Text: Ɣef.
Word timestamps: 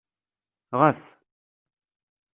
Ɣef. 0.79 1.01